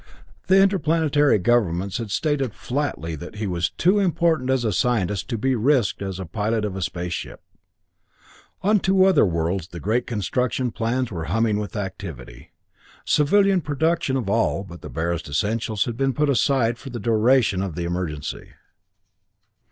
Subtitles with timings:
[0.47, 5.37] The Interplanetary governments had stated flatly that he was too important as a scientist to
[5.37, 7.43] be risked as a pilot of a space ship.
[8.63, 12.51] On two worlds the great construction plants were humming with activity.
[13.05, 17.61] Civilian production of all but the barest essentials had been put aside for the duration
[17.61, 18.53] of the emergency.